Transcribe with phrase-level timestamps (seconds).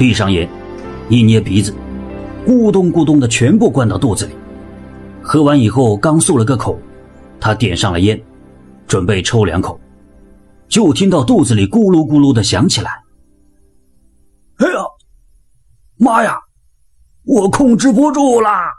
[0.00, 0.48] 闭上眼，
[1.10, 1.74] 一捏鼻子，
[2.46, 4.32] 咕咚咕咚的全部灌到肚子里。
[5.20, 6.80] 喝完以后，刚漱了个口，
[7.38, 8.18] 他点上了烟，
[8.86, 9.78] 准备抽两口，
[10.68, 13.02] 就听到肚子里咕噜咕噜的响起来。
[14.56, 14.80] 哎呀，
[15.98, 16.34] 妈呀，
[17.24, 18.72] 我控制不住啦！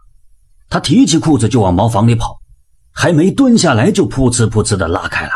[0.70, 2.42] 他提起裤子就往茅房里跑，
[2.92, 5.32] 还没蹲下来就噗呲噗呲的拉开了，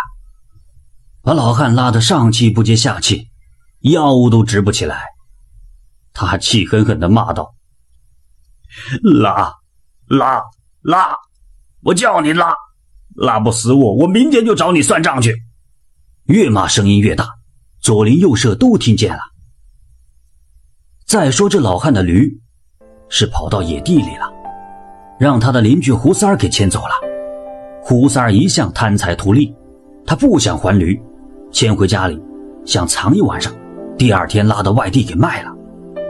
[1.21, 3.27] 把老汉拉得上气不接下气，
[3.81, 5.13] 腰都直不起来。
[6.15, 7.53] 他还气狠狠地骂道
[9.03, 9.53] ：“拉，
[10.07, 10.41] 拉，
[10.81, 11.17] 拉！
[11.83, 12.55] 我叫你拉，
[13.15, 15.35] 拉不死我，我明天就找你算账去。”
[16.27, 17.27] 越骂声音越大，
[17.81, 19.19] 左邻右舍都听见了。
[21.05, 22.39] 再说这老汉的驴，
[23.09, 24.31] 是跑到野地里了，
[25.19, 26.95] 让他的邻居胡三儿给牵走了。
[27.83, 29.53] 胡三儿一向贪财图利，
[30.07, 30.99] 他不想还驴，
[31.51, 32.19] 牵回家里，
[32.65, 33.53] 想藏一晚上，
[33.97, 35.54] 第二天拉到外地给卖了。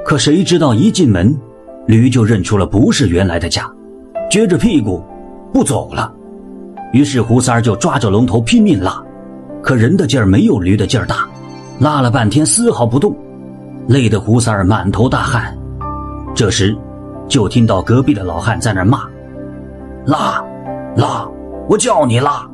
[0.05, 1.35] 可谁知道一进门，
[1.87, 3.67] 驴就认出了不是原来的家，
[4.29, 5.03] 撅着屁股
[5.51, 6.13] 不走了。
[6.93, 9.03] 于是胡三儿就抓着龙头拼命拉，
[9.63, 11.27] 可人的劲儿没有驴的劲儿大，
[11.79, 13.17] 拉了半天丝毫不动，
[13.87, 15.57] 累得胡三儿满头大汗。
[16.35, 16.77] 这时，
[17.27, 19.07] 就听到隔壁的老汉在那骂
[20.05, 20.39] ：“拉，
[20.95, 21.27] 拉，
[21.67, 22.47] 我叫你拉，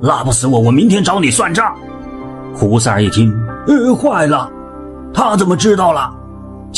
[0.00, 1.70] 拉不死我，我明天找你算账。”
[2.56, 3.30] 胡三儿一听，
[3.66, 4.50] 呃，坏了，
[5.12, 6.14] 他怎么知道了？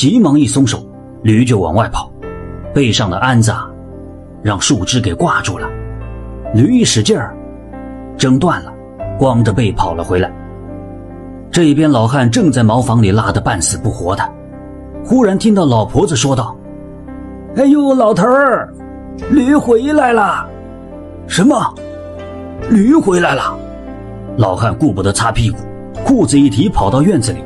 [0.00, 0.78] 急忙一松手，
[1.22, 2.10] 驴就往外跑，
[2.72, 3.52] 背上的鞍子
[4.42, 5.68] 让树枝给挂住了。
[6.54, 7.36] 驴一使劲儿，
[8.16, 8.72] 挣断了，
[9.18, 10.32] 光着背跑了回来。
[11.50, 14.26] 这一边老汉正在茅房里拉得半死不活的，
[15.04, 16.56] 忽然听到老婆子说道
[17.56, 18.72] ：“哎呦，老头儿，
[19.28, 20.48] 驴回来了！”
[21.28, 21.62] 什么？
[22.70, 23.54] 驴回来了？
[24.38, 25.58] 老汉顾不得擦屁股，
[26.06, 27.44] 裤子一提，跑到院子里。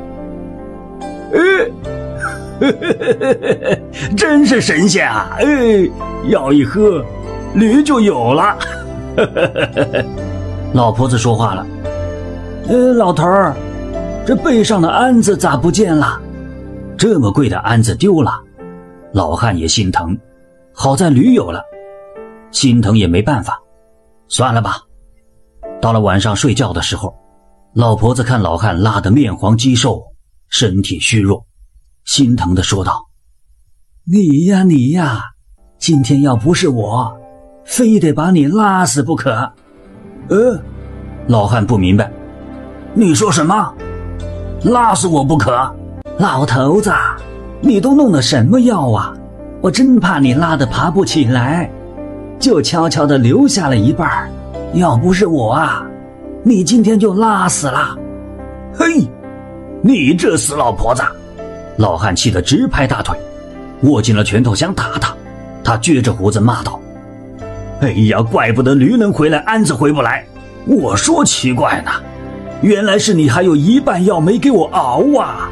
[4.16, 5.36] 真是神仙啊！
[5.38, 5.88] 哎，
[6.28, 7.04] 药一喝，
[7.54, 8.56] 驴就有了。
[10.72, 11.66] 老婆子说话了
[12.68, 13.54] ：“呃，老头儿，
[14.26, 16.20] 这背上的鞍子咋不见了？
[16.96, 18.40] 这么贵的鞍子丢了。”
[19.12, 20.18] 老汉也心疼，
[20.72, 21.62] 好在驴有了，
[22.50, 23.60] 心疼也没办法，
[24.28, 24.78] 算了吧。
[25.80, 27.14] 到了晚上睡觉的时候，
[27.74, 30.02] 老婆子看老汉拉得面黄肌瘦，
[30.48, 31.44] 身体虚弱。
[32.04, 33.06] 心疼的说道
[34.04, 35.20] ：“你呀，你呀，
[35.78, 37.16] 今天要不是我，
[37.64, 39.50] 非得把你拉死不可。”
[40.28, 40.60] 呃，
[41.26, 42.10] 老汉不明白，
[42.92, 43.74] 你说什么？
[44.64, 45.74] 拉死我不可？
[46.18, 46.92] 老头子，
[47.60, 49.14] 你都弄的什么药啊？
[49.62, 51.70] 我真怕你拉的爬不起来，
[52.38, 54.30] 就悄悄的留下了一半。
[54.74, 55.86] 要不是我啊，
[56.42, 57.96] 你今天就拉死了。
[58.74, 59.08] 嘿，
[59.82, 61.02] 你这死老婆子！
[61.76, 63.18] 老汉气得直拍大腿，
[63.82, 65.14] 握紧了拳头想打他。
[65.64, 66.78] 他撅着胡子骂道
[67.80, 70.24] ：“哎呀，怪不得驴能回来，鞍子回不来。
[70.66, 71.90] 我说奇怪呢，
[72.62, 75.50] 原来是你还有一半药没给我熬啊！”